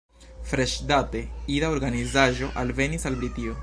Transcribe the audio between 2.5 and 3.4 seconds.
alvenis al